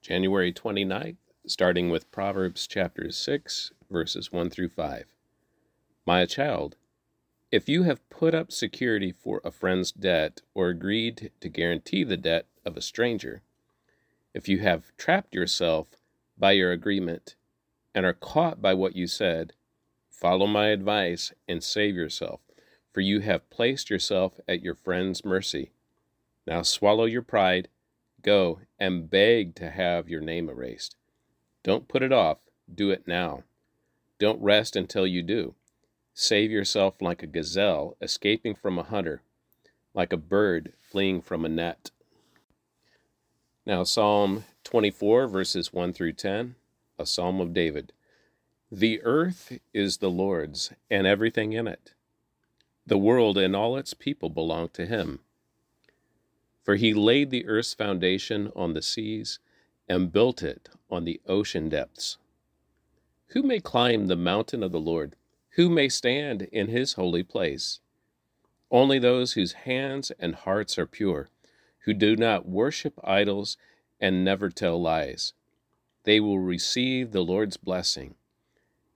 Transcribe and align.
January 0.00 0.50
29th, 0.50 1.18
starting 1.46 1.90
with 1.90 2.10
Proverbs 2.10 2.66
chapter 2.66 3.10
6, 3.10 3.72
verses 3.90 4.32
1 4.32 4.48
through 4.48 4.70
5. 4.70 5.04
My 6.06 6.24
child, 6.24 6.76
if 7.52 7.68
you 7.68 7.82
have 7.82 8.08
put 8.08 8.34
up 8.34 8.50
security 8.50 9.12
for 9.12 9.42
a 9.44 9.50
friend's 9.50 9.92
debt 9.92 10.40
or 10.54 10.70
agreed 10.70 11.30
to 11.40 11.50
guarantee 11.50 12.02
the 12.02 12.16
debt 12.16 12.46
of 12.64 12.78
a 12.78 12.80
stranger, 12.80 13.42
if 14.32 14.48
you 14.48 14.60
have 14.60 14.96
trapped 14.96 15.34
yourself 15.34 15.88
by 16.38 16.52
your 16.52 16.72
agreement 16.72 17.34
and 17.94 18.06
are 18.06 18.14
caught 18.14 18.62
by 18.62 18.72
what 18.72 18.96
you 18.96 19.06
said, 19.06 19.52
follow 20.08 20.46
my 20.46 20.68
advice 20.68 21.34
and 21.46 21.62
save 21.62 21.94
yourself, 21.94 22.40
for 22.90 23.02
you 23.02 23.20
have 23.20 23.50
placed 23.50 23.90
yourself 23.90 24.40
at 24.48 24.62
your 24.62 24.74
friend's 24.74 25.26
mercy. 25.26 25.72
Now 26.46 26.62
swallow 26.62 27.04
your 27.04 27.22
pride 27.22 27.68
Go 28.22 28.60
and 28.78 29.08
beg 29.08 29.54
to 29.56 29.70
have 29.70 30.08
your 30.08 30.20
name 30.20 30.48
erased. 30.48 30.96
Don't 31.62 31.88
put 31.88 32.02
it 32.02 32.12
off, 32.12 32.38
do 32.72 32.90
it 32.90 33.06
now. 33.06 33.44
Don't 34.18 34.42
rest 34.42 34.76
until 34.76 35.06
you 35.06 35.22
do. 35.22 35.54
Save 36.14 36.50
yourself 36.50 37.00
like 37.00 37.22
a 37.22 37.26
gazelle 37.26 37.96
escaping 38.00 38.54
from 38.54 38.78
a 38.78 38.82
hunter, 38.82 39.22
like 39.94 40.12
a 40.12 40.18
bird 40.18 40.72
fleeing 40.80 41.22
from 41.22 41.44
a 41.44 41.48
net. 41.48 41.90
Now, 43.64 43.84
Psalm 43.84 44.44
24, 44.64 45.28
verses 45.28 45.72
1 45.72 45.92
through 45.92 46.14
10, 46.14 46.56
a 46.98 47.06
psalm 47.06 47.40
of 47.40 47.54
David. 47.54 47.92
The 48.70 49.02
earth 49.02 49.58
is 49.72 49.98
the 49.98 50.10
Lord's, 50.10 50.72
and 50.90 51.06
everything 51.06 51.52
in 51.52 51.66
it. 51.66 51.94
The 52.86 52.98
world 52.98 53.38
and 53.38 53.54
all 53.54 53.76
its 53.76 53.94
people 53.94 54.30
belong 54.30 54.68
to 54.70 54.86
him. 54.86 55.20
For 56.70 56.76
he 56.76 56.94
laid 56.94 57.30
the 57.30 57.46
earth's 57.46 57.74
foundation 57.74 58.52
on 58.54 58.74
the 58.74 58.80
seas 58.80 59.40
and 59.88 60.12
built 60.12 60.40
it 60.40 60.68
on 60.88 61.04
the 61.04 61.20
ocean 61.26 61.68
depths. 61.68 62.16
Who 63.30 63.42
may 63.42 63.58
climb 63.58 64.06
the 64.06 64.14
mountain 64.14 64.62
of 64.62 64.70
the 64.70 64.78
Lord? 64.78 65.16
Who 65.56 65.68
may 65.68 65.88
stand 65.88 66.42
in 66.42 66.68
his 66.68 66.92
holy 66.92 67.24
place? 67.24 67.80
Only 68.70 69.00
those 69.00 69.32
whose 69.32 69.66
hands 69.66 70.12
and 70.20 70.36
hearts 70.36 70.78
are 70.78 70.86
pure, 70.86 71.28
who 71.86 71.92
do 71.92 72.14
not 72.14 72.46
worship 72.46 73.00
idols 73.02 73.56
and 73.98 74.24
never 74.24 74.48
tell 74.48 74.80
lies. 74.80 75.32
They 76.04 76.20
will 76.20 76.38
receive 76.38 77.10
the 77.10 77.24
Lord's 77.24 77.56
blessing 77.56 78.14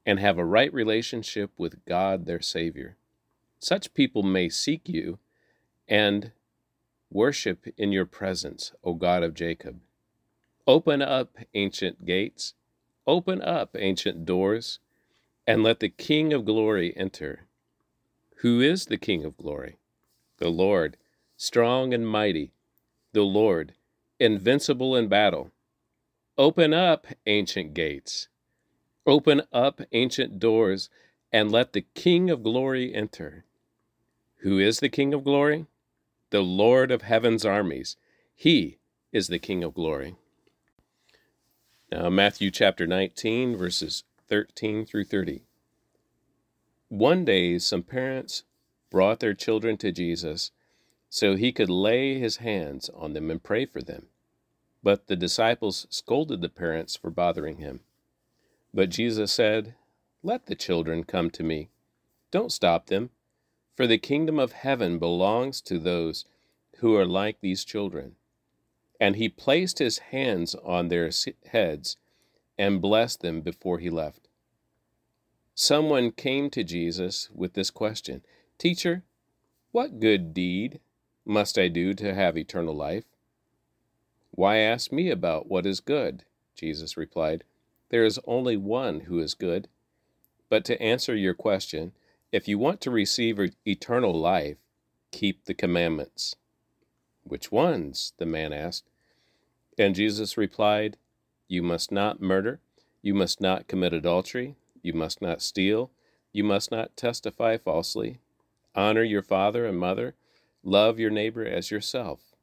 and 0.06 0.20
have 0.20 0.38
a 0.38 0.44
right 0.44 0.72
relationship 0.72 1.50
with 1.58 1.84
God 1.86 2.26
their 2.26 2.40
Savior. 2.40 2.98
Such 3.58 3.94
people 3.94 4.22
may 4.22 4.48
seek 4.48 4.88
you 4.88 5.18
and 5.88 6.30
Worship 7.14 7.68
in 7.78 7.92
your 7.92 8.06
presence, 8.06 8.72
O 8.82 8.94
God 8.94 9.22
of 9.22 9.34
Jacob. 9.34 9.78
Open 10.66 11.00
up 11.00 11.36
ancient 11.54 12.04
gates, 12.04 12.54
open 13.06 13.40
up 13.40 13.76
ancient 13.78 14.26
doors, 14.26 14.80
and 15.46 15.62
let 15.62 15.78
the 15.78 15.90
King 15.90 16.32
of 16.32 16.44
glory 16.44 16.92
enter. 16.96 17.46
Who 18.38 18.60
is 18.60 18.86
the 18.86 18.96
King 18.96 19.24
of 19.24 19.36
glory? 19.36 19.76
The 20.38 20.48
Lord, 20.48 20.96
strong 21.36 21.94
and 21.94 22.04
mighty, 22.04 22.50
the 23.12 23.22
Lord, 23.22 23.74
invincible 24.18 24.96
in 24.96 25.06
battle. 25.06 25.52
Open 26.36 26.74
up 26.74 27.06
ancient 27.26 27.74
gates, 27.74 28.26
open 29.06 29.42
up 29.52 29.80
ancient 29.92 30.40
doors, 30.40 30.90
and 31.32 31.52
let 31.52 31.74
the 31.74 31.86
King 31.94 32.28
of 32.28 32.42
glory 32.42 32.92
enter. 32.92 33.44
Who 34.38 34.58
is 34.58 34.80
the 34.80 34.88
King 34.88 35.14
of 35.14 35.22
glory? 35.22 35.66
The 36.34 36.42
Lord 36.42 36.90
of 36.90 37.02
heaven's 37.02 37.46
armies. 37.46 37.96
He 38.34 38.78
is 39.12 39.28
the 39.28 39.38
King 39.38 39.62
of 39.62 39.72
glory. 39.72 40.16
Now, 41.92 42.10
Matthew 42.10 42.50
chapter 42.50 42.88
19, 42.88 43.56
verses 43.56 44.02
13 44.26 44.84
through 44.84 45.04
30. 45.04 45.44
One 46.88 47.24
day, 47.24 47.60
some 47.60 47.84
parents 47.84 48.42
brought 48.90 49.20
their 49.20 49.32
children 49.32 49.76
to 49.76 49.92
Jesus 49.92 50.50
so 51.08 51.36
he 51.36 51.52
could 51.52 51.70
lay 51.70 52.18
his 52.18 52.38
hands 52.38 52.90
on 52.96 53.12
them 53.12 53.30
and 53.30 53.40
pray 53.40 53.64
for 53.64 53.80
them. 53.80 54.06
But 54.82 55.06
the 55.06 55.14
disciples 55.14 55.86
scolded 55.88 56.40
the 56.40 56.48
parents 56.48 56.96
for 56.96 57.10
bothering 57.10 57.58
him. 57.58 57.78
But 58.74 58.90
Jesus 58.90 59.30
said, 59.30 59.76
Let 60.24 60.46
the 60.46 60.56
children 60.56 61.04
come 61.04 61.30
to 61.30 61.44
me. 61.44 61.68
Don't 62.32 62.50
stop 62.50 62.86
them 62.86 63.10
for 63.74 63.86
the 63.86 63.98
kingdom 63.98 64.38
of 64.38 64.52
heaven 64.52 64.98
belongs 64.98 65.60
to 65.62 65.78
those 65.78 66.24
who 66.78 66.96
are 66.96 67.06
like 67.06 67.40
these 67.40 67.64
children. 67.64 68.16
And 69.00 69.16
he 69.16 69.28
placed 69.28 69.78
his 69.78 69.98
hands 69.98 70.54
on 70.54 70.88
their 70.88 71.10
heads 71.46 71.96
and 72.56 72.80
blessed 72.80 73.20
them 73.20 73.40
before 73.40 73.78
he 73.78 73.90
left. 73.90 74.28
Someone 75.54 76.10
came 76.10 76.50
to 76.50 76.64
Jesus 76.64 77.28
with 77.32 77.54
this 77.54 77.70
question 77.70 78.22
Teacher, 78.58 79.02
what 79.72 79.98
good 79.98 80.32
deed 80.32 80.80
must 81.24 81.58
I 81.58 81.68
do 81.68 81.94
to 81.94 82.14
have 82.14 82.36
eternal 82.36 82.74
life? 82.74 83.04
Why 84.30 84.58
ask 84.58 84.92
me 84.92 85.10
about 85.10 85.48
what 85.48 85.66
is 85.66 85.80
good? 85.80 86.24
Jesus 86.54 86.96
replied, 86.96 87.44
There 87.88 88.04
is 88.04 88.20
only 88.24 88.56
one 88.56 89.00
who 89.00 89.18
is 89.18 89.34
good. 89.34 89.68
But 90.48 90.64
to 90.66 90.80
answer 90.80 91.16
your 91.16 91.34
question, 91.34 91.92
if 92.34 92.48
you 92.48 92.58
want 92.58 92.80
to 92.80 92.90
receive 92.90 93.38
eternal 93.64 94.12
life, 94.12 94.56
keep 95.12 95.44
the 95.44 95.54
commandments. 95.54 96.34
Which 97.22 97.52
ones? 97.52 98.12
the 98.16 98.26
man 98.26 98.52
asked. 98.52 98.90
And 99.78 99.94
Jesus 99.94 100.36
replied, 100.36 100.96
You 101.46 101.62
must 101.62 101.92
not 101.92 102.20
murder, 102.20 102.58
you 103.02 103.14
must 103.14 103.40
not 103.40 103.68
commit 103.68 103.92
adultery, 103.92 104.56
you 104.82 104.92
must 104.92 105.22
not 105.22 105.42
steal, 105.42 105.92
you 106.32 106.42
must 106.42 106.72
not 106.72 106.96
testify 106.96 107.56
falsely, 107.56 108.18
honor 108.74 109.04
your 109.04 109.22
father 109.22 109.64
and 109.64 109.78
mother, 109.78 110.16
love 110.64 110.98
your 110.98 111.10
neighbor 111.10 111.46
as 111.46 111.70
yourself. 111.70 112.34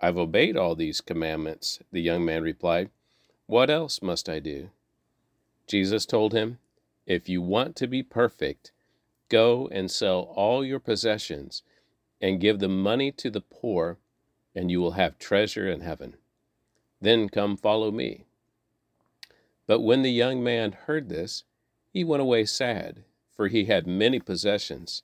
I've 0.00 0.18
obeyed 0.18 0.56
all 0.56 0.74
these 0.74 1.00
commandments, 1.00 1.78
the 1.92 2.02
young 2.02 2.24
man 2.24 2.42
replied. 2.42 2.90
What 3.46 3.70
else 3.70 4.02
must 4.02 4.28
I 4.28 4.40
do? 4.40 4.70
Jesus 5.68 6.04
told 6.04 6.32
him, 6.32 6.58
If 7.06 7.28
you 7.28 7.40
want 7.40 7.76
to 7.76 7.86
be 7.86 8.02
perfect, 8.02 8.72
Go 9.28 9.68
and 9.70 9.90
sell 9.90 10.20
all 10.34 10.64
your 10.64 10.80
possessions 10.80 11.62
and 12.20 12.40
give 12.40 12.58
the 12.58 12.68
money 12.68 13.12
to 13.12 13.30
the 13.30 13.40
poor, 13.40 13.98
and 14.54 14.70
you 14.70 14.80
will 14.80 14.92
have 14.92 15.18
treasure 15.18 15.68
in 15.68 15.80
heaven. 15.80 16.16
Then 17.00 17.28
come 17.28 17.56
follow 17.56 17.90
me. 17.90 18.24
But 19.66 19.80
when 19.80 20.02
the 20.02 20.10
young 20.10 20.42
man 20.42 20.72
heard 20.72 21.08
this, 21.08 21.44
he 21.92 22.04
went 22.04 22.22
away 22.22 22.44
sad, 22.46 23.04
for 23.36 23.48
he 23.48 23.66
had 23.66 23.86
many 23.86 24.18
possessions. 24.18 25.02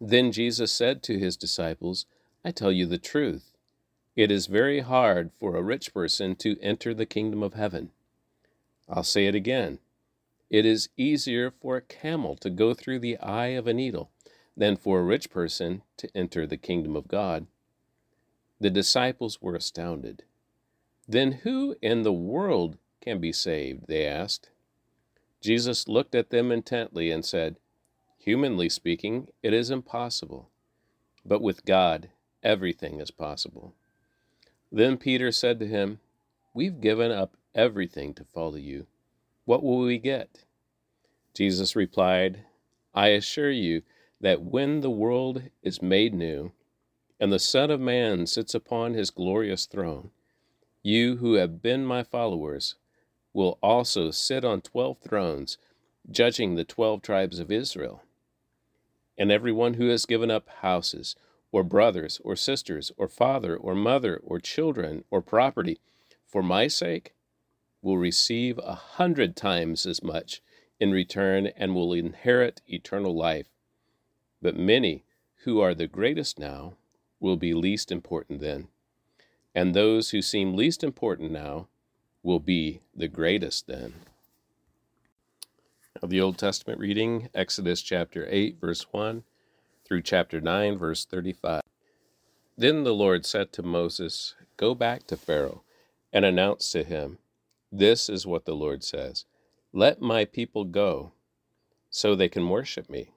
Then 0.00 0.32
Jesus 0.32 0.72
said 0.72 1.02
to 1.04 1.18
his 1.18 1.36
disciples, 1.36 2.06
I 2.44 2.50
tell 2.50 2.72
you 2.72 2.86
the 2.86 2.98
truth. 2.98 3.52
It 4.16 4.30
is 4.30 4.46
very 4.46 4.80
hard 4.80 5.30
for 5.38 5.56
a 5.56 5.62
rich 5.62 5.92
person 5.92 6.34
to 6.36 6.60
enter 6.60 6.94
the 6.94 7.06
kingdom 7.06 7.42
of 7.42 7.54
heaven. 7.54 7.90
I'll 8.88 9.04
say 9.04 9.26
it 9.26 9.34
again. 9.34 9.78
It 10.52 10.66
is 10.66 10.90
easier 10.98 11.50
for 11.50 11.78
a 11.78 11.80
camel 11.80 12.36
to 12.36 12.50
go 12.50 12.74
through 12.74 12.98
the 12.98 13.16
eye 13.16 13.56
of 13.56 13.66
a 13.66 13.72
needle 13.72 14.10
than 14.54 14.76
for 14.76 15.00
a 15.00 15.02
rich 15.02 15.30
person 15.30 15.80
to 15.96 16.14
enter 16.14 16.46
the 16.46 16.58
kingdom 16.58 16.94
of 16.94 17.08
God. 17.08 17.46
The 18.60 18.68
disciples 18.68 19.40
were 19.40 19.54
astounded. 19.54 20.24
Then 21.08 21.32
who 21.44 21.74
in 21.80 22.02
the 22.02 22.12
world 22.12 22.76
can 23.00 23.18
be 23.18 23.32
saved? 23.32 23.86
They 23.88 24.06
asked. 24.06 24.50
Jesus 25.40 25.88
looked 25.88 26.14
at 26.14 26.28
them 26.28 26.52
intently 26.52 27.10
and 27.10 27.24
said, 27.24 27.56
Humanly 28.18 28.68
speaking, 28.68 29.28
it 29.42 29.54
is 29.54 29.70
impossible, 29.70 30.50
but 31.24 31.40
with 31.40 31.64
God, 31.64 32.10
everything 32.42 33.00
is 33.00 33.10
possible. 33.10 33.74
Then 34.70 34.98
Peter 34.98 35.32
said 35.32 35.58
to 35.60 35.66
him, 35.66 36.00
We've 36.52 36.78
given 36.78 37.10
up 37.10 37.38
everything 37.54 38.12
to 38.14 38.24
follow 38.24 38.56
you. 38.56 38.86
What 39.44 39.64
will 39.64 39.80
we 39.80 39.98
get? 39.98 40.44
Jesus 41.34 41.74
replied, 41.74 42.44
I 42.94 43.08
assure 43.08 43.50
you 43.50 43.82
that 44.20 44.42
when 44.42 44.80
the 44.80 44.90
world 44.90 45.42
is 45.62 45.82
made 45.82 46.14
new, 46.14 46.52
and 47.18 47.32
the 47.32 47.38
Son 47.38 47.70
of 47.70 47.80
Man 47.80 48.26
sits 48.26 48.54
upon 48.54 48.94
his 48.94 49.10
glorious 49.10 49.66
throne, 49.66 50.10
you 50.82 51.16
who 51.16 51.34
have 51.34 51.62
been 51.62 51.86
my 51.86 52.02
followers 52.02 52.74
will 53.32 53.58
also 53.62 54.10
sit 54.10 54.44
on 54.44 54.60
twelve 54.60 54.98
thrones, 54.98 55.56
judging 56.10 56.54
the 56.54 56.64
twelve 56.64 57.00
tribes 57.00 57.38
of 57.38 57.50
Israel. 57.50 58.02
And 59.16 59.30
everyone 59.30 59.74
who 59.74 59.88
has 59.88 60.04
given 60.04 60.30
up 60.30 60.48
houses, 60.60 61.16
or 61.50 61.62
brothers, 61.62 62.20
or 62.24 62.34
sisters, 62.34 62.90
or 62.96 63.08
father, 63.08 63.56
or 63.56 63.74
mother, 63.74 64.20
or 64.24 64.40
children, 64.40 65.04
or 65.10 65.22
property, 65.22 65.78
for 66.26 66.42
my 66.42 66.66
sake, 66.66 67.14
will 67.80 67.98
receive 67.98 68.58
a 68.58 68.74
hundred 68.74 69.36
times 69.36 69.86
as 69.86 70.02
much 70.02 70.42
in 70.82 70.90
return 70.90 71.46
and 71.46 71.76
will 71.76 71.92
inherit 71.92 72.60
eternal 72.66 73.14
life. 73.14 73.46
But 74.42 74.56
many 74.56 75.04
who 75.44 75.60
are 75.60 75.74
the 75.74 75.86
greatest 75.86 76.40
now 76.40 76.74
will 77.20 77.36
be 77.36 77.54
least 77.54 77.92
important 77.92 78.40
then, 78.40 78.66
and 79.54 79.74
those 79.74 80.10
who 80.10 80.20
seem 80.20 80.56
least 80.56 80.82
important 80.82 81.30
now 81.30 81.68
will 82.24 82.40
be 82.40 82.80
the 82.96 83.06
greatest 83.06 83.68
then. 83.68 83.94
Now, 86.02 86.08
the 86.08 86.20
Old 86.20 86.36
Testament 86.36 86.80
reading, 86.80 87.28
Exodus 87.32 87.80
chapter 87.80 88.26
8, 88.28 88.56
verse 88.60 88.84
1 88.90 89.22
through 89.84 90.02
chapter 90.02 90.40
9, 90.40 90.76
verse 90.76 91.04
35. 91.04 91.62
Then 92.58 92.82
the 92.82 92.92
Lord 92.92 93.24
said 93.24 93.52
to 93.52 93.62
Moses, 93.62 94.34
Go 94.56 94.74
back 94.74 95.06
to 95.06 95.16
Pharaoh 95.16 95.62
and 96.12 96.24
announce 96.24 96.72
to 96.72 96.82
him, 96.82 97.18
This 97.70 98.08
is 98.08 98.26
what 98.26 98.46
the 98.46 98.56
Lord 98.56 98.82
says 98.82 99.26
Let 99.74 100.00
my 100.00 100.24
people 100.24 100.64
go, 100.64 101.12
so 101.90 102.14
they 102.14 102.28
can 102.28 102.48
worship 102.48 102.90
me. 102.90 103.12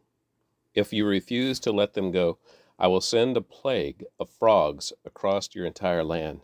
If 0.73 0.91
you 0.91 1.05
refuse 1.05 1.59
to 1.61 1.71
let 1.71 1.93
them 1.93 2.11
go, 2.11 2.37
I 2.77 2.87
will 2.87 3.01
send 3.01 3.37
a 3.37 3.41
plague 3.41 4.03
of 4.19 4.29
frogs 4.29 4.91
across 5.05 5.55
your 5.55 5.65
entire 5.65 6.03
land. 6.03 6.41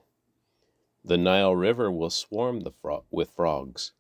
The 1.04 1.18
Nile 1.18 1.56
River 1.56 1.92
will 1.92 2.10
swarm 2.10 2.63
fro- 2.81 3.06
with 3.12 3.31
frogs. 3.31 3.92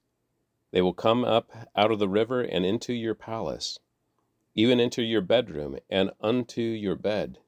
They 0.71 0.81
will 0.81 0.93
come 0.93 1.25
up 1.25 1.51
out 1.75 1.91
of 1.91 1.99
the 1.99 2.07
river 2.07 2.41
and 2.41 2.65
into 2.65 2.93
your 2.93 3.15
palace, 3.15 3.79
even 4.55 4.79
into 4.79 5.01
your 5.01 5.21
bedroom 5.21 5.77
and 5.89 6.11
unto 6.21 6.61
your 6.61 6.95
bed. 6.95 7.39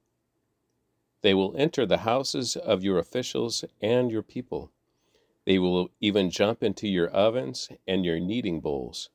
They 1.21 1.33
will 1.33 1.55
enter 1.57 1.85
the 1.85 1.99
houses 1.99 2.57
of 2.57 2.83
your 2.83 2.97
officials 2.97 3.63
and 3.81 4.11
your 4.11 4.23
people. 4.23 4.72
They 5.45 5.59
will 5.59 5.89
even 5.99 6.29
jump 6.29 6.63
into 6.63 6.87
your 6.87 7.09
ovens 7.09 7.69
and 7.87 8.05
your 8.05 8.19
kneading 8.19 8.61
bowls. 8.61 9.09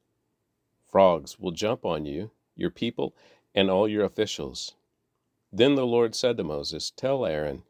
Frogs 0.85 1.39
will 1.39 1.53
jump 1.53 1.85
on 1.85 2.05
you, 2.07 2.31
your 2.55 2.71
people, 2.71 3.15
and 3.55 3.71
all 3.71 3.89
your 3.89 4.05
officials. 4.05 4.75
Then 5.53 5.75
the 5.75 5.87
Lord 5.87 6.15
said 6.15 6.37
to 6.37 6.45
Moses, 6.45 6.91
Tell 6.91 7.25
Aaron, 7.25 7.63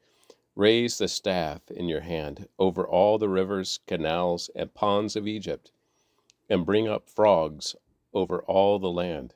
raise 0.57 0.99
the 0.99 1.07
staff 1.07 1.71
in 1.71 1.89
your 1.89 2.01
hand 2.01 2.49
over 2.59 2.87
all 2.87 3.19
the 3.19 3.29
rivers, 3.29 3.79
canals, 3.87 4.51
and 4.57 4.75
ponds 4.75 5.15
of 5.15 5.29
Egypt, 5.29 5.71
and 6.49 6.67
bring 6.67 6.89
up 6.89 7.09
frogs 7.09 7.77
over 8.13 8.43
all 8.43 8.79
the 8.81 8.91
land. 8.91 9.35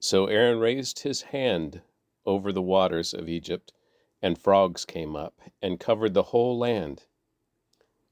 So 0.00 0.26
Aaron 0.26 0.58
raised 0.58 1.00
his 1.00 1.22
hand 1.22 1.82
over 2.24 2.52
the 2.52 2.62
waters 2.62 3.12
of 3.12 3.28
Egypt, 3.28 3.72
and 4.22 4.38
frogs 4.38 4.84
came 4.84 5.14
up 5.14 5.40
and 5.60 5.78
covered 5.78 6.14
the 6.14 6.24
whole 6.24 6.58
land. 6.58 7.04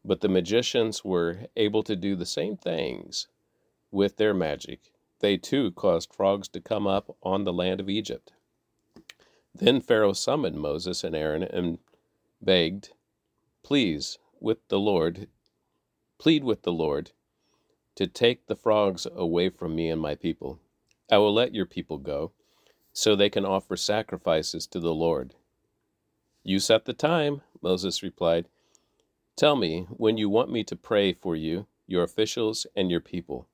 But 0.04 0.20
the 0.20 0.28
magicians 0.28 1.04
were 1.04 1.46
able 1.56 1.82
to 1.84 1.94
do 1.94 2.16
the 2.16 2.26
same 2.26 2.56
things 2.56 3.28
with 3.90 4.16
their 4.16 4.34
magic. 4.34 4.92
They 5.20 5.36
too 5.36 5.70
caused 5.72 6.12
frogs 6.12 6.48
to 6.48 6.60
come 6.60 6.86
up 6.86 7.16
on 7.22 7.44
the 7.44 7.52
land 7.52 7.80
of 7.80 7.88
Egypt. 7.88 8.32
Then 9.54 9.80
Pharaoh 9.80 10.14
summoned 10.14 10.56
Moses 10.56 11.04
and 11.04 11.14
Aaron 11.14 11.42
and 11.42 11.78
begged, 12.40 12.90
Please, 13.62 14.18
with 14.40 14.66
the 14.68 14.80
Lord, 14.80 15.28
plead 16.18 16.42
with 16.42 16.62
the 16.62 16.72
Lord 16.72 17.12
to 17.94 18.06
take 18.06 18.46
the 18.46 18.56
frogs 18.56 19.06
away 19.14 19.50
from 19.50 19.76
me 19.76 19.88
and 19.88 20.00
my 20.00 20.14
people. 20.14 20.58
I 21.10 21.18
will 21.18 21.32
let 21.32 21.54
your 21.54 21.66
people 21.66 21.98
go, 21.98 22.32
so 22.92 23.14
they 23.14 23.30
can 23.30 23.44
offer 23.44 23.76
sacrifices 23.76 24.66
to 24.68 24.80
the 24.80 24.94
Lord. 24.94 25.34
You 26.42 26.58
set 26.58 26.86
the 26.86 26.94
time, 26.94 27.42
Moses 27.60 28.02
replied. 28.02 28.48
Tell 29.36 29.56
me 29.56 29.86
when 29.90 30.16
you 30.16 30.28
want 30.28 30.50
me 30.52 30.64
to 30.64 30.76
pray 30.76 31.12
for 31.12 31.34
you, 31.34 31.66
your 31.86 32.02
officials, 32.02 32.66
and 32.76 32.90
your 32.90 33.00
people. 33.00 33.48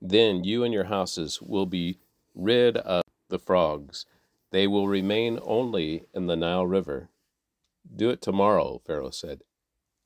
Then 0.00 0.44
you 0.44 0.64
and 0.64 0.72
your 0.72 0.84
houses 0.84 1.42
will 1.42 1.66
be 1.66 1.98
rid 2.34 2.76
of 2.76 3.02
the 3.28 3.38
frogs 3.38 4.06
they 4.50 4.66
will 4.66 4.88
remain 4.88 5.38
only 5.42 6.04
in 6.14 6.26
the 6.26 6.36
Nile 6.36 6.66
River. 6.66 7.10
Do 7.94 8.10
it 8.10 8.22
tomorrow, 8.22 8.80
Pharaoh 8.86 9.10
said. 9.10 9.42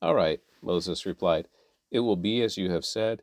All 0.01 0.15
right, 0.15 0.41
Moses 0.61 1.05
replied. 1.05 1.47
It 1.91 1.99
will 2.01 2.17
be 2.17 2.41
as 2.41 2.57
you 2.57 2.69
have 2.71 2.83
said. 2.83 3.21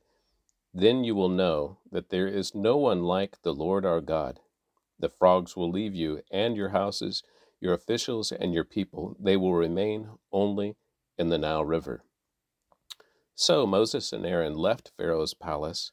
Then 0.73 1.05
you 1.05 1.15
will 1.15 1.29
know 1.29 1.79
that 1.91 2.11
there 2.11 2.29
is 2.29 2.55
no 2.55 2.77
one 2.77 3.03
like 3.03 3.43
the 3.43 3.53
Lord 3.53 3.85
our 3.85 4.01
God. 4.01 4.41
The 4.99 5.09
frogs 5.09 5.57
will 5.57 5.71
leave 5.71 5.95
you 5.95 6.23
and 6.31 6.57
your 6.57 6.71
houses, 6.71 7.23
your 7.61 7.75
officials, 7.75 8.33
and 8.33 8.55
your 8.55 8.65
people. 8.65 9.17
They 9.19 9.37
will 9.37 9.55
remain 9.55 10.11
only 10.33 10.77
in 11.21 11.29
the 11.29 11.37
Nile 11.37 11.67
River. 11.67 12.03
So 13.35 13.67
Moses 13.67 14.11
and 14.11 14.25
Aaron 14.25 14.55
left 14.55 14.93
Pharaoh's 14.97 15.35
palace, 15.35 15.93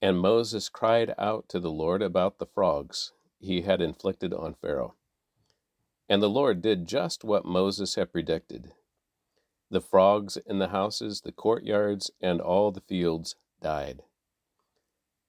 and 0.00 0.18
Moses 0.18 0.70
cried 0.70 1.14
out 1.18 1.50
to 1.50 1.60
the 1.60 1.70
Lord 1.70 2.00
about 2.00 2.38
the 2.38 2.46
frogs 2.46 3.12
he 3.38 3.60
had 3.60 3.82
inflicted 3.82 4.32
on 4.32 4.54
Pharaoh. 4.54 4.94
And 6.08 6.22
the 6.22 6.30
Lord 6.30 6.62
did 6.62 6.88
just 6.88 7.24
what 7.24 7.44
Moses 7.44 7.96
had 7.96 8.10
predicted. 8.10 8.72
The 9.70 9.82
frogs 9.82 10.38
in 10.46 10.58
the 10.58 10.68
houses, 10.68 11.20
the 11.20 11.32
courtyards, 11.32 12.10
and 12.22 12.40
all 12.40 12.72
the 12.72 12.80
fields 12.80 13.36
died. 13.60 14.02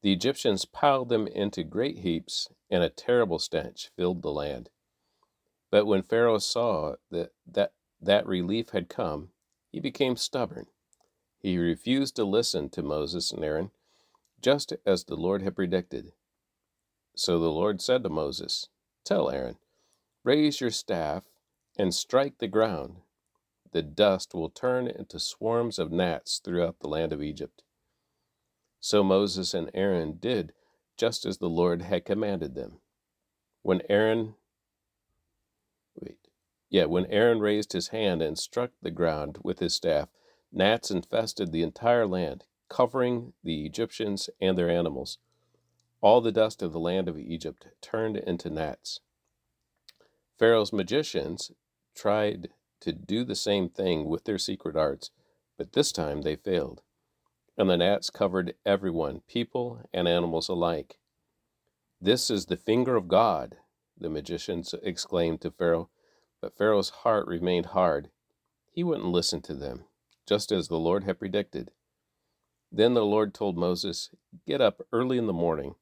The 0.01 0.13
Egyptians 0.13 0.63
piled 0.63 1.09
them 1.09 1.27
into 1.27 1.63
great 1.65 1.99
heaps, 1.99 2.47
and 2.69 2.83
a 2.83 2.89
terrible 2.89 3.37
stench 3.37 3.91
filled 3.97 4.21
the 4.21 4.31
land. 4.31 4.69
But 5.69 5.85
when 5.85 6.03
Pharaoh 6.03 6.37
saw 6.37 6.95
that, 7.11 7.31
that 7.45 7.73
that 8.01 8.25
relief 8.25 8.69
had 8.69 8.89
come, 8.89 9.29
he 9.71 9.79
became 9.79 10.15
stubborn. 10.15 10.67
He 11.39 11.57
refused 11.57 12.15
to 12.15 12.23
listen 12.23 12.69
to 12.71 12.83
Moses 12.83 13.31
and 13.31 13.43
Aaron, 13.43 13.71
just 14.41 14.73
as 14.85 15.03
the 15.05 15.15
Lord 15.15 15.41
had 15.41 15.55
predicted. 15.55 16.13
So 17.15 17.39
the 17.39 17.51
Lord 17.51 17.81
said 17.81 18.03
to 18.03 18.09
Moses, 18.09 18.69
Tell 19.03 19.29
Aaron, 19.29 19.57
raise 20.23 20.61
your 20.61 20.71
staff 20.71 21.25
and 21.77 21.93
strike 21.93 22.37
the 22.39 22.47
ground. 22.47 22.97
The 23.71 23.81
dust 23.81 24.33
will 24.33 24.49
turn 24.49 24.87
into 24.87 25.19
swarms 25.19 25.79
of 25.79 25.91
gnats 25.91 26.39
throughout 26.39 26.79
the 26.79 26.87
land 26.87 27.13
of 27.13 27.21
Egypt. 27.21 27.63
So 28.79 29.03
Moses 29.03 29.53
and 29.53 29.69
Aaron 29.73 30.17
did 30.19 30.53
just 30.97 31.25
as 31.25 31.37
the 31.37 31.49
Lord 31.49 31.83
had 31.83 32.05
commanded 32.05 32.55
them. 32.55 32.79
When 33.61 33.81
Aaron 33.89 34.35
yeah, 36.69 36.85
when 36.85 37.05
Aaron 37.07 37.39
raised 37.39 37.73
his 37.73 37.89
hand 37.89 38.21
and 38.21 38.37
struck 38.37 38.71
the 38.81 38.91
ground 38.91 39.39
with 39.43 39.59
his 39.59 39.73
staff, 39.73 40.09
gnats 40.51 40.91
infested 40.91 41.51
the 41.51 41.63
entire 41.63 42.05
land, 42.05 42.45
covering 42.69 43.33
the 43.43 43.65
Egyptians 43.65 44.29
and 44.39 44.57
their 44.57 44.69
animals. 44.69 45.17
All 46.01 46.21
the 46.21 46.31
dust 46.31 46.61
of 46.61 46.71
the 46.71 46.79
land 46.79 47.09
of 47.09 47.17
Egypt 47.17 47.67
turned 47.81 48.17
into 48.17 48.49
gnats. 48.49 48.99
Pharaoh's 50.37 50.71
magicians 50.71 51.51
tried 51.95 52.49
to 52.81 52.93
do 52.93 53.23
the 53.23 53.35
same 53.35 53.67
thing 53.67 54.05
with 54.05 54.23
their 54.23 54.37
secret 54.37 54.77
arts, 54.77 55.11
but 55.57 55.73
this 55.73 55.91
time 55.91 56.21
they 56.21 56.35
failed. 56.35 56.81
And 57.57 57.69
the 57.69 57.75
gnats 57.75 58.09
covered 58.09 58.53
everyone, 58.65 59.21
people 59.27 59.81
and 59.91 60.07
animals 60.07 60.47
alike. 60.47 60.97
This 61.99 62.29
is 62.29 62.45
the 62.45 62.55
finger 62.55 62.95
of 62.95 63.09
God, 63.09 63.57
the 63.99 64.09
magicians 64.09 64.73
exclaimed 64.81 65.41
to 65.41 65.51
Pharaoh. 65.51 65.89
But 66.41 66.57
Pharaoh's 66.57 66.89
heart 66.89 67.27
remained 67.27 67.67
hard. 67.67 68.09
He 68.71 68.83
wouldn't 68.83 69.07
listen 69.07 69.41
to 69.41 69.53
them, 69.53 69.85
just 70.25 70.51
as 70.51 70.67
the 70.67 70.79
Lord 70.79 71.03
had 71.03 71.19
predicted. 71.19 71.71
Then 72.71 72.93
the 72.93 73.05
Lord 73.05 73.33
told 73.33 73.57
Moses, 73.57 74.09
Get 74.45 74.61
up 74.61 74.81
early 74.91 75.17
in 75.17 75.27
the 75.27 75.33
morning 75.33 75.75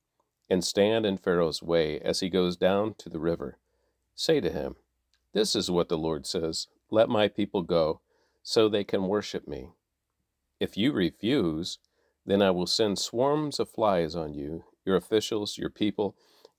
and 0.50 0.64
stand 0.64 1.06
in 1.06 1.18
Pharaoh's 1.18 1.62
way 1.62 2.00
as 2.00 2.22
he 2.22 2.30
goes 2.30 2.56
down 2.56 2.96
to 3.00 3.10
the 3.10 3.20
river. 3.20 3.58
Say 4.16 4.40
to 4.40 4.50
him, 4.50 4.78
This 5.34 5.56
is 5.56 5.70
what 5.70 5.90
the 5.90 5.98
Lord 5.98 6.26
says 6.26 6.68
Let 6.90 7.10
my 7.10 7.28
people 7.28 7.62
go, 7.62 8.02
so 8.42 8.70
they 8.70 8.84
can 8.84 9.08
worship 9.08 9.48
me. 9.48 9.72
If 10.60 10.78
you 10.78 10.92
refuse, 10.94 11.80
then 12.26 12.42
I 12.42 12.52
will 12.52 12.68
send 12.68 12.98
swarms 12.98 13.60
of 13.60 13.70
flies 13.70 14.16
on 14.16 14.34
you, 14.34 14.64
your 14.86 14.96
officials, 14.96 15.58
your 15.58 15.70
people, 15.70 16.16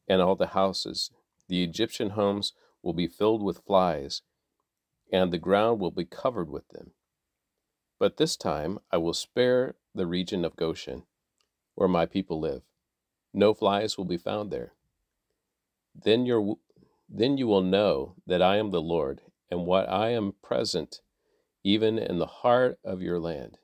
and 0.07 0.21
all 0.21 0.37
the 0.37 0.49
houses. 0.49 1.11
The 1.49 1.64
Egyptian 1.64 2.11
homes 2.11 2.52
will 2.82 2.92
be 2.92 3.06
filled 3.06 3.42
with 3.42 3.64
flies, 3.66 4.23
and 5.12 5.32
the 5.32 5.38
ground 5.38 5.80
will 5.80 5.90
be 5.90 6.04
covered 6.04 6.49
with 6.49 6.68
them. 6.68 6.92
But 7.99 8.16
this 8.16 8.37
time 8.37 8.78
I 8.90 8.99
will 8.99 9.14
spare 9.14 9.76
the 9.94 10.06
region 10.06 10.44
of 10.44 10.56
Goshen, 10.56 11.04
where 11.75 11.88
my 11.88 12.06
people 12.06 12.40
live. 12.40 12.62
No 13.35 13.54
flies 13.54 13.99
will 13.99 14.04
be 14.04 14.16
found 14.16 14.50
there. 14.50 14.73
Then, 15.94 16.26
then 17.08 17.38
you 17.38 17.47
will 17.47 17.62
know 17.62 18.14
that 18.26 18.42
I 18.42 18.56
am 18.56 18.70
the 18.70 18.82
Lord, 18.82 19.23
and 19.50 19.66
what 19.66 19.88
I 19.88 20.11
am 20.11 20.35
present 20.42 21.00
even 21.64 21.99
in 21.99 22.18
the 22.18 22.26
heart 22.26 22.78
of 22.85 23.02
your 23.02 23.18
land. 23.18 23.58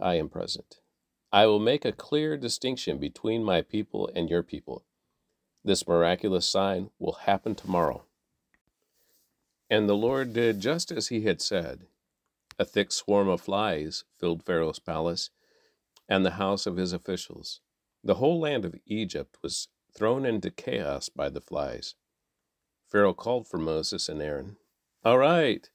I 0.00 0.14
am 0.14 0.28
present. 0.28 0.76
I 1.32 1.46
will 1.46 1.58
make 1.58 1.84
a 1.84 1.92
clear 1.92 2.36
distinction 2.36 2.98
between 2.98 3.42
my 3.44 3.62
people 3.62 4.10
and 4.14 4.30
your 4.30 4.42
people. 4.42 4.84
This 5.64 5.86
miraculous 5.86 6.48
sign 6.48 6.90
will 6.98 7.12
happen 7.12 7.54
tomorrow. 7.54 8.04
And 9.70 9.88
the 9.88 9.96
Lord 9.96 10.32
did 10.32 10.60
just 10.60 10.90
as 10.90 11.08
he 11.08 11.22
had 11.22 11.40
said. 11.40 11.86
A 12.58 12.64
thick 12.64 12.92
swarm 12.92 13.28
of 13.28 13.40
flies 13.40 14.04
filled 14.18 14.44
Pharaoh's 14.44 14.78
palace 14.78 15.30
and 16.08 16.24
the 16.24 16.32
house 16.32 16.66
of 16.66 16.76
his 16.76 16.92
officials. 16.92 17.60
The 18.04 18.14
whole 18.14 18.40
land 18.40 18.64
of 18.64 18.74
Egypt 18.86 19.38
was 19.42 19.68
thrown 19.96 20.26
into 20.26 20.50
chaos 20.50 21.08
by 21.08 21.28
the 21.28 21.40
flies. 21.40 21.94
Pharaoh 22.90 23.14
called 23.14 23.48
for 23.48 23.58
Moses 23.58 24.08
and 24.08 24.20
Aaron. 24.20 24.56
All 25.04 25.18
right, 25.18 25.68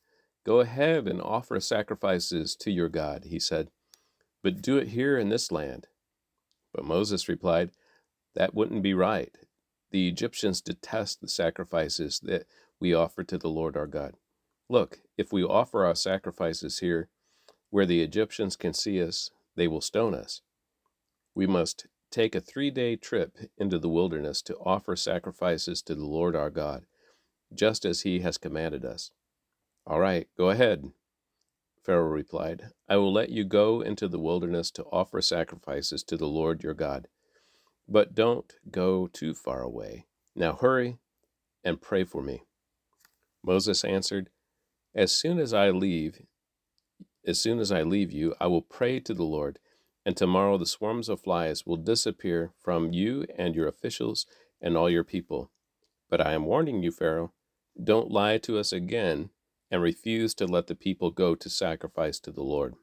Go 0.47 0.61
ahead 0.61 1.09
and 1.09 1.21
offer 1.21 1.59
sacrifices 1.59 2.55
to 2.55 2.71
your 2.71 2.87
God, 2.87 3.25
he 3.25 3.37
said, 3.37 3.69
but 4.41 4.61
do 4.61 4.77
it 4.77 4.87
here 4.87 5.17
in 5.17 5.27
this 5.27 5.51
land. 5.51 5.87
But 6.73 6.85
Moses 6.85 7.27
replied, 7.27 7.71
That 8.33 8.53
wouldn't 8.53 8.81
be 8.81 8.93
right. 8.93 9.35
The 9.91 10.07
Egyptians 10.07 10.61
detest 10.61 11.21
the 11.21 11.27
sacrifices 11.27 12.19
that 12.23 12.45
we 12.79 12.93
offer 12.93 13.23
to 13.23 13.37
the 13.37 13.49
Lord 13.49 13.77
our 13.77 13.87
God. 13.87 14.15
Look, 14.69 14.99
if 15.17 15.31
we 15.31 15.43
offer 15.43 15.85
our 15.85 15.95
sacrifices 15.95 16.79
here, 16.79 17.09
where 17.69 17.85
the 17.85 18.01
Egyptians 18.01 18.55
can 18.55 18.73
see 18.73 19.01
us, 19.01 19.31
they 19.55 19.67
will 19.67 19.81
stone 19.81 20.13
us. 20.13 20.41
We 21.33 21.47
must 21.47 21.87
take 22.11 22.35
a 22.35 22.41
three 22.41 22.71
day 22.71 22.95
trip 22.95 23.37
into 23.57 23.79
the 23.79 23.89
wilderness 23.89 24.41
to 24.43 24.57
offer 24.57 24.95
sacrifices 24.95 25.81
to 25.83 25.95
the 25.95 26.05
Lord 26.05 26.35
our 26.35 26.49
God, 26.49 26.85
just 27.53 27.85
as 27.85 28.01
he 28.01 28.19
has 28.21 28.37
commanded 28.37 28.85
us. 28.85 29.11
All 29.85 29.99
right, 29.99 30.27
go 30.37 30.49
ahead. 30.49 30.91
Pharaoh 31.83 32.09
replied, 32.09 32.71
I 32.89 32.97
will 32.97 33.13
let 33.13 33.29
you 33.29 33.45
go 33.45 33.81
into 33.81 34.09
the 34.09 34.19
wilderness 34.19 34.71
to 34.71 34.83
offer 34.85 35.21
sacrifices 35.21 36.03
to 36.03 36.17
the 36.17 36.27
Lord 36.27 36.61
your 36.61 36.73
God. 36.73 37.07
But 37.87 38.15
don't 38.15 38.53
go 38.69 39.07
too 39.07 39.33
far 39.33 39.61
away. 39.61 40.05
Now 40.35 40.53
hurry 40.53 40.97
and 41.63 41.81
pray 41.81 42.03
for 42.03 42.21
me. 42.21 42.43
Moses 43.43 43.83
answered, 43.83 44.29
As 44.95 45.11
soon 45.11 45.39
as 45.39 45.53
I 45.53 45.69
leave, 45.69 46.21
as 47.25 47.39
soon 47.39 47.59
as 47.59 47.71
I 47.71 47.83
leave 47.83 48.11
you, 48.11 48.35
I 48.39 48.47
will 48.47 48.61
pray 48.61 48.99
to 49.01 49.13
the 49.13 49.23
Lord, 49.23 49.59
and 50.05 50.15
tomorrow 50.15 50.57
the 50.57 50.65
swarms 50.65 51.09
of 51.09 51.21
flies 51.21 51.65
will 51.65 51.77
disappear 51.77 52.51
from 52.61 52.93
you 52.93 53.25
and 53.37 53.55
your 53.55 53.67
officials 53.67 54.25
and 54.61 54.77
all 54.77 54.89
your 54.89 55.03
people. 55.03 55.51
But 56.09 56.21
I 56.21 56.33
am 56.33 56.45
warning 56.45 56.83
you, 56.83 56.91
Pharaoh, 56.91 57.33
don't 57.81 58.11
lie 58.11 58.37
to 58.39 58.57
us 58.57 58.71
again 58.71 59.29
and 59.69 59.81
refuse 59.81 60.33
to 60.35 60.45
let 60.45 60.67
the 60.67 60.75
people 60.75 61.11
go 61.11 61.35
to 61.35 61.49
sacrifice 61.49 62.19
to 62.21 62.31
the 62.31 62.43
Lord. 62.43 62.75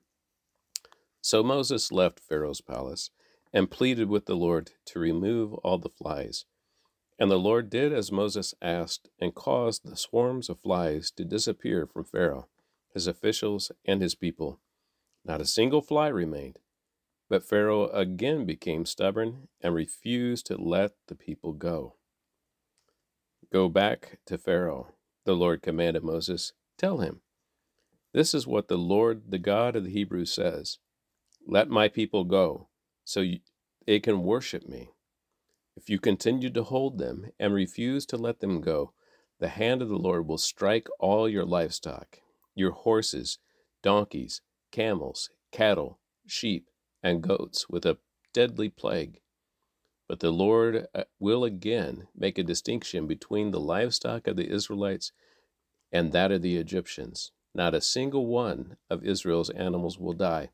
So 1.23 1.43
Moses 1.43 1.91
left 1.91 2.21
Pharaoh's 2.21 2.61
palace 2.61 3.11
and 3.55 3.71
pleaded 3.71 4.09
with 4.09 4.27
the 4.27 4.35
Lord 4.35 4.73
to 4.85 4.99
remove 4.99 5.55
all 5.55 5.79
the 5.79 5.89
flies. 5.89 6.45
And 7.19 7.31
the 7.31 7.39
Lord 7.39 7.71
did 7.71 7.93
as 7.93 8.11
Moses 8.11 8.53
asked 8.61 9.09
and 9.21 9.33
caused 9.33 9.89
the 9.89 9.97
swarms 9.97 10.51
of 10.51 10.61
flies 10.61 11.13
to 11.13 11.25
disappear 11.25 11.87
from 11.87 12.05
Pharaoh, 12.05 12.49
his 12.93 13.07
officials, 13.07 13.71
and 13.85 14.03
his 14.03 14.17
people. 14.17 14.61
Not 15.25 15.41
a 15.41 15.47
single 15.47 15.81
fly 15.81 16.09
remained. 16.09 16.59
But 17.31 17.45
Pharaoh 17.45 17.89
again 17.89 18.45
became 18.45 18.85
stubborn 18.85 19.49
and 19.61 19.73
refused 19.73 20.47
to 20.47 20.57
let 20.57 20.93
the 21.07 21.15
people 21.15 21.53
go. 21.53 21.95
Go 23.53 23.69
back 23.69 24.19
to 24.27 24.37
Pharaoh, 24.37 24.89
the 25.25 25.35
Lord 25.35 25.63
commanded 25.63 26.03
Moses. 26.03 26.53
Tell 26.77 26.99
him, 26.99 27.21
This 28.13 28.35
is 28.35 28.47
what 28.47 28.67
the 28.67 28.77
Lord, 28.77 29.31
the 29.31 29.39
God 29.39 29.77
of 29.77 29.85
the 29.85 29.91
Hebrews, 29.91 30.33
says 30.33 30.79
Let 31.47 31.69
my 31.69 31.89
people 31.89 32.25
go, 32.25 32.69
so 33.05 33.25
they 33.87 34.01
can 34.01 34.23
worship 34.23 34.69
me. 34.69 34.91
If 35.77 35.91
you 35.91 35.99
continue 35.99 36.51
to 36.51 36.63
hold 36.63 36.99
them 36.99 37.31
and 37.39 37.53
refuse 37.53 38.07
to 38.07 38.17
let 38.17 38.41
them 38.41 38.61
go, 38.61 38.93
the 39.41 39.49
hand 39.49 39.83
of 39.83 39.89
the 39.89 39.99
Lord 39.99 40.27
will 40.27 40.39
strike 40.39 40.89
all 40.99 41.29
your 41.29 41.45
livestock, 41.45 42.21
your 42.55 42.71
horses, 42.71 43.39
donkeys, 43.83 44.41
camels, 44.71 45.31
cattle, 45.53 45.99
sheep, 46.27 46.71
and 47.03 47.23
goats 47.23 47.69
with 47.69 47.85
a 47.85 47.99
deadly 48.33 48.69
plague. 48.69 49.21
But 50.09 50.21
the 50.21 50.31
Lord 50.31 50.87
uh, 50.95 51.05
will 51.19 51.45
again 51.45 52.09
make 52.15 52.39
a 52.39 52.43
distinction 52.43 53.07
between 53.07 53.51
the 53.51 53.61
livestock 53.61 54.27
of 54.27 54.37
the 54.37 54.51
Israelites 54.51 55.13
and 55.93 56.13
that 56.13 56.33
of 56.33 56.43
the 56.43 56.57
Egyptians. 56.57 57.33
Not 57.55 57.75
a 57.75 57.81
single 57.81 58.27
one 58.27 58.77
of 58.91 59.05
Israel's 59.05 59.51
animals 59.51 59.99
will 59.99 60.13
die. 60.13 60.51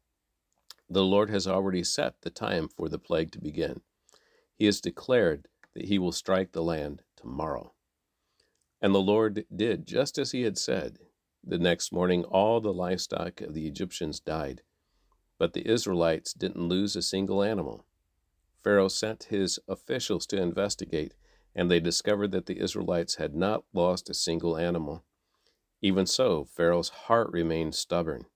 The 0.93 1.05
Lord 1.05 1.31
has 1.31 1.47
already 1.47 1.85
set 1.85 2.21
the 2.23 2.31
time 2.31 2.69
for 2.69 2.89
the 2.89 2.99
plague 2.99 3.31
to 3.33 3.41
begin. 3.41 3.81
He 4.57 4.67
has 4.67 4.81
declared 4.81 5.47
that 5.75 5.85
he 5.85 6.01
will 6.01 6.11
strike 6.11 6.51
the 6.51 6.65
land 6.65 7.03
tomorrow. 7.17 7.75
And 8.83 8.93
the 8.93 8.99
Lord 8.99 9.45
did 9.55 9.87
just 9.87 10.19
as 10.19 10.33
he 10.33 10.43
had 10.43 10.59
said. 10.59 10.99
The 11.45 11.59
next 11.59 11.93
morning, 11.93 12.25
all 12.25 12.61
the 12.61 12.73
livestock 12.73 13.41
of 13.41 13.55
the 13.55 13.69
Egyptians 13.69 14.19
died, 14.19 14.63
but 15.39 15.53
the 15.53 15.67
Israelites 15.67 16.35
didn't 16.35 16.69
lose 16.69 16.97
a 16.97 17.03
single 17.03 17.43
animal. 17.43 17.87
Pharaoh 18.65 18.89
sent 18.89 19.25
his 19.25 19.61
officials 19.69 20.27
to 20.27 20.43
investigate, 20.43 21.15
and 21.55 21.71
they 21.71 21.81
discovered 21.81 22.33
that 22.33 22.47
the 22.47 22.59
Israelites 22.61 23.15
had 23.15 23.35
not 23.35 23.65
lost 23.73 24.11
a 24.11 24.15
single 24.15 24.57
animal. 24.57 25.05
Even 25.81 26.05
so, 26.05 26.45
Pharaoh's 26.45 26.91
heart 26.91 27.31
remained 27.31 27.75
stubborn, 27.75 28.27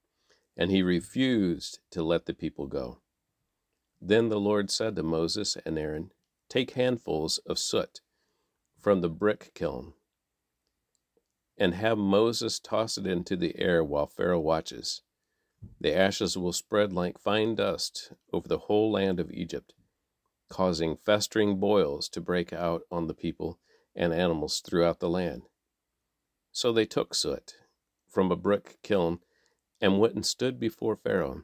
and 0.56 0.70
he 0.70 0.82
refused 0.82 1.80
to 1.90 2.02
let 2.02 2.26
the 2.26 2.34
people 2.34 2.66
go. 2.66 3.00
Then 4.00 4.28
the 4.28 4.40
Lord 4.40 4.70
said 4.70 4.96
to 4.96 5.02
Moses 5.02 5.56
and 5.64 5.78
Aaron, 5.78 6.12
Take 6.48 6.72
handfuls 6.72 7.38
of 7.46 7.58
soot 7.58 8.00
from 8.80 9.00
the 9.00 9.08
brick 9.08 9.52
kiln, 9.54 9.94
and 11.56 11.74
have 11.74 11.96
Moses 11.96 12.58
toss 12.58 12.98
it 12.98 13.06
into 13.06 13.36
the 13.36 13.58
air 13.58 13.82
while 13.82 14.06
Pharaoh 14.06 14.40
watches. 14.40 15.02
The 15.80 15.96
ashes 15.96 16.36
will 16.36 16.52
spread 16.52 16.92
like 16.92 17.18
fine 17.18 17.54
dust 17.54 18.12
over 18.32 18.46
the 18.46 18.58
whole 18.58 18.92
land 18.92 19.18
of 19.18 19.30
Egypt, 19.30 19.72
causing 20.50 20.96
festering 20.96 21.58
boils 21.58 22.08
to 22.10 22.20
break 22.20 22.52
out 22.52 22.82
on 22.90 23.06
the 23.06 23.14
people 23.14 23.58
and 23.96 24.12
animals 24.12 24.60
throughout 24.60 25.00
the 25.00 25.08
land. 25.08 25.42
So 26.52 26.72
they 26.72 26.84
took 26.84 27.14
soot 27.14 27.54
from 28.08 28.30
a 28.30 28.36
brick 28.36 28.78
kiln 28.82 29.20
and 29.80 29.98
went 29.98 30.14
and 30.14 30.24
stood 30.24 30.58
before 30.58 30.96
Pharaoh. 30.96 31.42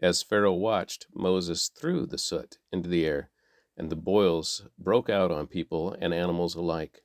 As 0.00 0.22
Pharaoh 0.22 0.54
watched, 0.54 1.06
Moses 1.14 1.68
threw 1.68 2.06
the 2.06 2.18
soot 2.18 2.58
into 2.70 2.88
the 2.88 3.04
air, 3.04 3.30
and 3.76 3.90
the 3.90 3.96
boils 3.96 4.68
broke 4.78 5.10
out 5.10 5.30
on 5.30 5.46
people 5.46 5.96
and 6.00 6.14
animals 6.14 6.54
alike. 6.54 7.02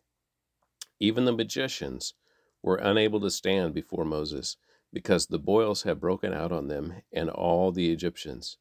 Even 0.99 1.25
the 1.25 1.31
magicians 1.31 2.13
were 2.61 2.77
unable 2.77 3.19
to 3.19 3.29
stand 3.31 3.73
before 3.73 4.05
Moses 4.05 4.57
because 4.91 5.25
the 5.25 5.39
boils 5.39 5.83
had 5.83 5.99
broken 5.99 6.33
out 6.33 6.51
on 6.51 6.67
them 6.67 7.01
and 7.11 7.29
all 7.29 7.71
the 7.71 7.91
Egyptians. 7.91 8.57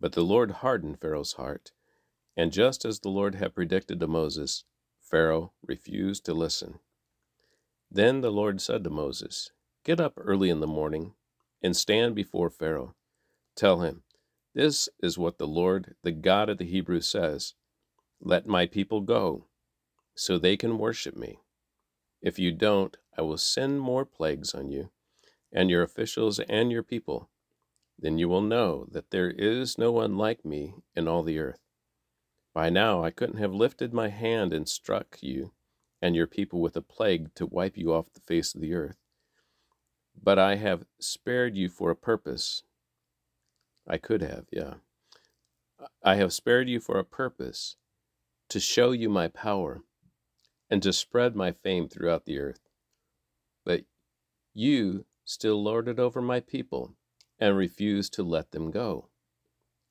But 0.00 0.12
the 0.12 0.24
Lord 0.24 0.50
hardened 0.50 1.00
Pharaoh's 1.00 1.34
heart, 1.34 1.72
and 2.36 2.50
just 2.50 2.84
as 2.84 3.00
the 3.00 3.10
Lord 3.10 3.34
had 3.36 3.54
predicted 3.54 4.00
to 4.00 4.06
Moses, 4.06 4.64
Pharaoh 5.00 5.52
refused 5.62 6.24
to 6.24 6.34
listen. 6.34 6.80
Then 7.90 8.22
the 8.22 8.32
Lord 8.32 8.60
said 8.60 8.82
to 8.84 8.90
Moses, 8.90 9.50
Get 9.84 10.00
up 10.00 10.14
early 10.16 10.48
in 10.48 10.60
the 10.60 10.66
morning 10.66 11.12
and 11.62 11.76
stand 11.76 12.14
before 12.14 12.48
Pharaoh. 12.48 12.94
Tell 13.54 13.82
him, 13.82 14.02
This 14.54 14.88
is 15.02 15.18
what 15.18 15.36
the 15.36 15.46
Lord, 15.46 15.94
the 16.02 16.10
God 16.10 16.48
of 16.48 16.56
the 16.56 16.64
Hebrews, 16.64 17.06
says 17.06 17.52
Let 18.18 18.46
my 18.46 18.64
people 18.66 19.02
go, 19.02 19.48
so 20.14 20.38
they 20.38 20.56
can 20.56 20.78
worship 20.78 21.14
me. 21.14 21.38
If 22.22 22.38
you 22.38 22.50
don't, 22.50 22.96
I 23.18 23.22
will 23.22 23.36
send 23.36 23.80
more 23.80 24.06
plagues 24.06 24.54
on 24.54 24.70
you 24.70 24.90
and 25.52 25.68
your 25.68 25.82
officials 25.82 26.40
and 26.40 26.72
your 26.72 26.82
people, 26.82 27.28
then 27.98 28.16
you 28.16 28.28
will 28.28 28.40
know 28.40 28.86
that 28.90 29.10
there 29.10 29.30
is 29.30 29.76
no 29.76 29.92
one 29.92 30.16
like 30.16 30.46
me 30.46 30.74
in 30.96 31.06
all 31.06 31.22
the 31.22 31.38
earth. 31.38 31.60
By 32.54 32.70
now 32.70 33.04
I 33.04 33.10
couldn't 33.10 33.38
have 33.38 33.52
lifted 33.52 33.92
my 33.92 34.08
hand 34.08 34.54
and 34.54 34.66
struck 34.66 35.18
you 35.20 35.52
and 36.00 36.16
your 36.16 36.26
people 36.26 36.60
with 36.60 36.74
a 36.76 36.82
plague 36.82 37.34
to 37.34 37.46
wipe 37.46 37.76
you 37.76 37.92
off 37.92 38.12
the 38.14 38.20
face 38.20 38.54
of 38.54 38.62
the 38.62 38.74
earth. 38.74 39.03
But 40.20 40.38
I 40.38 40.56
have 40.56 40.86
spared 40.98 41.56
you 41.56 41.68
for 41.68 41.90
a 41.90 41.96
purpose. 41.96 42.62
I 43.86 43.98
could 43.98 44.22
have, 44.22 44.46
yeah. 44.50 44.74
I 46.02 46.14
have 46.16 46.32
spared 46.32 46.68
you 46.68 46.80
for 46.80 46.98
a 46.98 47.04
purpose 47.04 47.76
to 48.48 48.60
show 48.60 48.92
you 48.92 49.08
my 49.08 49.28
power 49.28 49.82
and 50.70 50.82
to 50.82 50.92
spread 50.92 51.36
my 51.36 51.52
fame 51.52 51.88
throughout 51.88 52.24
the 52.24 52.38
earth. 52.38 52.60
But 53.64 53.84
you 54.54 55.04
still 55.24 55.62
lorded 55.62 55.98
over 55.98 56.22
my 56.22 56.40
people 56.40 56.94
and 57.38 57.56
refused 57.56 58.14
to 58.14 58.22
let 58.22 58.52
them 58.52 58.70
go. 58.70 59.08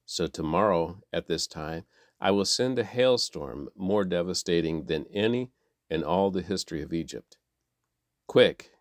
So 0.06 0.28
tomorrow, 0.28 1.00
at 1.12 1.28
this 1.28 1.48
time, 1.48 1.86
I 2.20 2.32
will 2.32 2.46
send 2.46 2.80
a 2.80 2.84
hailstorm 2.84 3.70
more 3.76 4.06
devastating 4.06 4.86
than 4.86 5.06
any 5.14 5.52
in 5.90 6.04
all 6.04 6.32
the 6.32 6.42
history 6.42 6.82
of 6.82 6.94
Egypt. 6.94 7.38
Quick, 8.28 8.72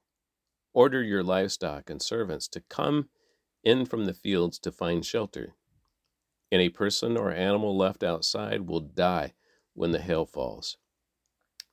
order 0.72 1.02
your 1.02 1.22
livestock 1.22 1.90
and 1.90 2.00
servants 2.00 2.48
to 2.48 2.60
come 2.60 3.08
in 3.64 3.84
from 3.84 4.06
the 4.06 4.14
fields 4.14 4.58
to 4.58 4.72
find 4.72 5.04
shelter. 5.04 5.54
Any 6.50 6.68
person 6.68 7.16
or 7.16 7.30
animal 7.30 7.76
left 7.76 8.02
outside 8.02 8.68
will 8.68 8.80
die 8.80 9.34
when 9.74 9.92
the 9.92 10.00
hail 10.00 10.26
falls. 10.26 10.76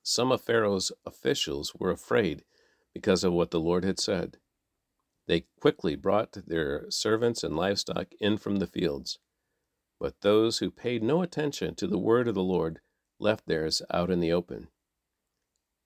Some 0.03 0.32
of 0.32 0.41
Pharaoh's 0.41 0.91
officials 1.06 1.74
were 1.75 1.91
afraid 1.91 2.44
because 2.94 3.24
of 3.24 3.34
what 3.34 3.51
the 3.51 3.60
Lord 3.60 3.84
had 3.84 4.00
said. 4.00 4.38
They 5.27 5.46
quickly 5.60 5.96
brought 5.96 6.32
their 6.48 6.89
servants 6.89 7.44
and 7.44 7.56
livestock 7.56 8.08
in 8.20 8.38
from 8.38 8.58
the 8.58 8.68
fields. 8.68 9.20
But 10.00 10.22
those 10.22 10.60
who 10.60 10.72
paid 10.72 11.03
no 11.03 11.22
attention 11.22 11.75
to 11.75 11.88
the 11.88 12.00
word 12.00 12.27
of 12.27 12.36
the 12.36 12.44
Lord 12.44 12.79
left 13.20 13.46
theirs 13.46 13.82
out 13.91 14.10
in 14.10 14.22
the 14.22 14.32
open. 14.32 14.70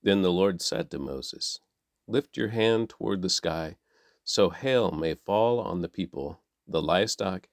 Then 0.04 0.22
the 0.22 0.32
Lord 0.32 0.62
said 0.62 0.92
to 0.92 1.00
Moses, 1.00 1.60
lift 2.08 2.38
your 2.38 2.50
hand 2.50 2.90
toward 2.90 3.22
the 3.22 3.30
sky, 3.30 3.78
so 4.24 4.50
hail 4.50 4.92
may 4.92 5.14
fall 5.14 5.60
on 5.60 5.82
the 5.82 5.90
people, 5.90 6.42
the 6.68 6.82
livestock, 6.82 7.48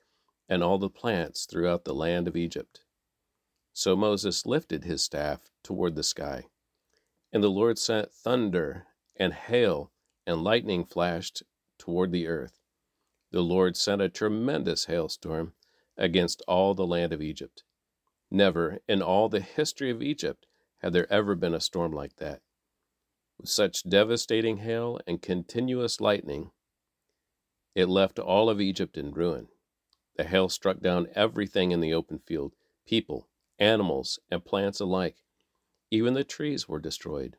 and 0.49 0.63
all 0.63 0.79
the 0.79 0.91
plants 0.91 1.47
throughout 1.47 1.85
the 1.85 1.95
land 1.95 2.27
of 2.27 2.37
Egypt. 2.37 2.81
So 3.73 3.95
Moses 3.95 4.47
lifted 4.47 4.85
his 4.85 5.03
staff 5.03 5.51
toward 5.63 5.95
the 5.95 6.03
sky, 6.03 6.47
and 7.33 7.43
the 7.43 7.49
Lord 7.49 7.79
sent 7.79 8.13
thunder 8.13 8.87
and 9.17 9.33
hail, 9.33 9.93
and 10.27 10.43
lightning 10.43 10.85
flashed 10.85 11.43
toward 11.79 12.11
the 12.11 12.27
earth. 12.27 12.59
The 13.31 13.43
Lord 13.43 13.77
sent 13.77 14.03
a 14.03 14.09
tremendous 14.09 14.87
hailstorm 14.87 15.55
against 15.97 16.43
all 16.49 16.75
the 16.75 16.87
land 16.87 17.13
of 17.13 17.23
Egypt. 17.23 17.63
Never 18.31 18.81
in 18.89 19.03
all 19.03 19.29
the 19.29 19.41
history 19.41 19.91
of 19.91 20.03
Egypt 20.03 20.47
had 20.79 20.93
there 20.93 21.11
ever 21.13 21.35
been 21.35 21.55
a 21.55 21.61
storm 21.61 21.93
like 21.93 22.17
that. 22.17 22.43
With 23.41 23.49
such 23.49 23.89
devastating 23.89 24.59
hail 24.59 25.01
and 25.07 25.23
continuous 25.23 25.99
lightning, 25.99 26.51
it 27.75 27.87
left 27.87 28.19
all 28.19 28.51
of 28.51 28.61
Egypt 28.61 28.99
in 28.99 29.13
ruin. 29.13 29.49
The 30.17 30.25
hail 30.25 30.51
struck 30.51 30.81
down 30.81 31.09
everything 31.15 31.71
in 31.71 31.81
the 31.81 31.95
open 31.95 32.19
field 32.19 32.53
people, 32.85 33.29
animals, 33.59 34.19
and 34.31 34.45
plants 34.45 34.79
alike. 34.79 35.25
Even 35.91 36.13
the 36.13 36.23
trees 36.23 36.69
were 36.69 36.81
destroyed. 36.81 37.39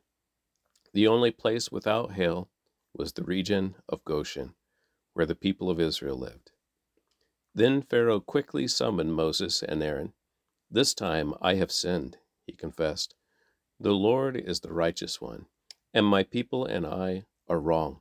The 0.92 1.06
only 1.06 1.30
place 1.30 1.70
without 1.70 2.14
hail 2.14 2.48
was 2.92 3.12
the 3.12 3.22
region 3.22 3.76
of 3.88 4.04
Goshen, 4.04 4.56
where 5.12 5.26
the 5.26 5.36
people 5.36 5.70
of 5.70 5.78
Israel 5.78 6.18
lived. 6.18 6.50
Then 7.54 7.80
Pharaoh 7.80 8.18
quickly 8.18 8.66
summoned 8.66 9.14
Moses 9.14 9.62
and 9.62 9.80
Aaron. 9.84 10.14
This 10.68 10.94
time 10.94 11.34
I 11.40 11.54
have 11.54 11.70
sinned, 11.70 12.18
he 12.44 12.54
confessed. 12.54 13.14
The 13.78 13.94
Lord 13.94 14.36
is 14.36 14.60
the 14.60 14.72
righteous 14.72 15.20
one, 15.20 15.46
and 15.94 16.06
my 16.06 16.22
people 16.22 16.64
and 16.64 16.86
I 16.86 17.24
are 17.48 17.60
wrong. 17.60 18.00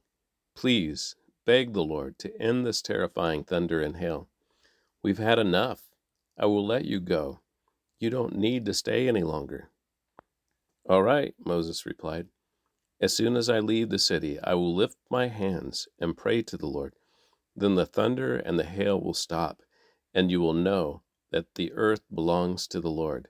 Please 0.55 1.15
beg 1.45 1.73
the 1.73 1.83
Lord 1.83 2.17
to 2.19 2.41
end 2.41 2.65
this 2.65 2.81
terrifying 2.81 3.43
thunder 3.43 3.81
and 3.81 3.97
hail. 3.97 4.27
We've 5.03 5.17
had 5.17 5.39
enough. 5.39 5.89
I 6.37 6.45
will 6.45 6.65
let 6.65 6.85
you 6.85 6.99
go. 6.99 7.41
You 7.99 8.09
don't 8.09 8.35
need 8.35 8.65
to 8.65 8.73
stay 8.73 9.07
any 9.07 9.23
longer. 9.23 9.69
All 10.89 11.03
right, 11.03 11.33
Moses 11.43 11.85
replied. 11.85 12.27
As 12.99 13.15
soon 13.15 13.35
as 13.35 13.49
I 13.49 13.59
leave 13.59 13.89
the 13.89 13.99
city, 13.99 14.39
I 14.43 14.53
will 14.53 14.75
lift 14.75 14.97
my 15.09 15.27
hands 15.27 15.87
and 15.99 16.17
pray 16.17 16.43
to 16.43 16.57
the 16.57 16.67
Lord. 16.67 16.93
Then 17.55 17.75
the 17.75 17.85
thunder 17.85 18.37
and 18.37 18.57
the 18.59 18.63
hail 18.63 18.99
will 19.01 19.13
stop, 19.13 19.61
and 20.13 20.29
you 20.29 20.39
will 20.39 20.53
know 20.53 21.01
that 21.31 21.55
the 21.55 21.71
earth 21.73 22.01
belongs 22.13 22.67
to 22.67 22.79
the 22.79 22.91
Lord. 22.91 23.27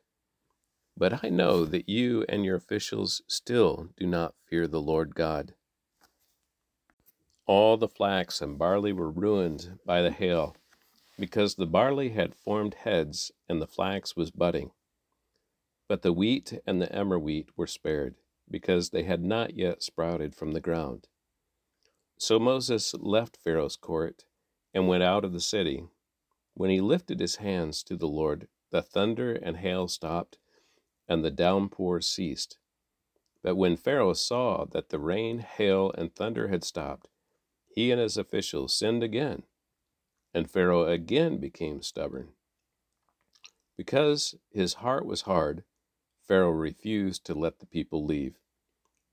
But 0.97 1.23
I 1.23 1.29
know 1.29 1.65
that 1.65 1.89
you 1.89 2.25
and 2.29 2.45
your 2.45 2.55
officials 2.55 3.21
still 3.27 3.89
do 3.97 4.05
not 4.05 4.35
fear 4.45 4.67
the 4.67 4.81
Lord 4.81 5.15
God. 5.15 5.53
All 7.47 7.75
the 7.77 7.87
flax 7.87 8.41
and 8.41 8.57
barley 8.57 8.93
were 8.93 9.09
ruined 9.09 9.79
by 9.85 10.01
the 10.01 10.11
hail, 10.11 10.55
because 11.17 11.55
the 11.55 11.65
barley 11.65 12.09
had 12.09 12.35
formed 12.35 12.75
heads 12.75 13.31
and 13.49 13.61
the 13.61 13.67
flax 13.67 14.15
was 14.15 14.31
budding. 14.31 14.71
But 15.87 16.03
the 16.03 16.13
wheat 16.13 16.61
and 16.65 16.81
the 16.81 16.93
emmer 16.93 17.19
wheat 17.19 17.49
were 17.57 17.67
spared, 17.67 18.15
because 18.49 18.89
they 18.89 19.03
had 19.03 19.23
not 19.23 19.55
yet 19.55 19.83
sprouted 19.83 20.35
from 20.35 20.51
the 20.51 20.61
ground. 20.61 21.07
So 22.17 22.39
Moses 22.39 22.93
left 22.93 23.37
Pharaoh's 23.43 23.75
court 23.75 24.23
and 24.73 24.87
went 24.87 25.03
out 25.03 25.25
of 25.25 25.33
the 25.33 25.39
city. 25.39 25.85
When 26.53 26.69
he 26.69 26.79
lifted 26.79 27.19
his 27.19 27.37
hands 27.37 27.81
to 27.83 27.97
the 27.97 28.07
Lord, 28.07 28.47
the 28.69 28.81
thunder 28.81 29.33
and 29.33 29.57
hail 29.57 29.87
stopped, 29.87 30.37
and 31.11 31.25
the 31.25 31.29
downpour 31.29 31.99
ceased. 31.99 32.57
But 33.43 33.57
when 33.57 33.75
Pharaoh 33.75 34.13
saw 34.13 34.63
that 34.71 34.91
the 34.91 34.97
rain, 34.97 35.39
hail, 35.39 35.91
and 35.97 36.15
thunder 36.15 36.47
had 36.47 36.63
stopped, 36.63 37.09
he 37.67 37.91
and 37.91 37.99
his 37.99 38.15
officials 38.15 38.73
sinned 38.73 39.03
again, 39.03 39.43
and 40.33 40.49
Pharaoh 40.49 40.85
again 40.85 41.37
became 41.37 41.81
stubborn. 41.81 42.29
Because 43.75 44.35
his 44.51 44.75
heart 44.75 45.05
was 45.05 45.23
hard, 45.23 45.65
Pharaoh 46.25 46.51
refused 46.51 47.25
to 47.25 47.33
let 47.33 47.59
the 47.59 47.65
people 47.65 48.05
leave, 48.05 48.39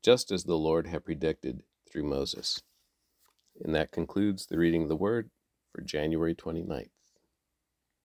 just 0.01 0.31
as 0.31 0.45
the 0.45 0.57
Lord 0.57 0.87
had 0.87 1.05
predicted 1.05 1.65
through 1.91 2.05
Moses. 2.05 2.63
And 3.61 3.75
that 3.75 3.91
concludes 3.91 4.47
the 4.47 4.59
reading 4.59 4.85
of 4.85 4.89
the 4.89 4.95
word 4.95 5.31
for 5.75 5.81
January 5.81 6.37
29th. 6.37 6.91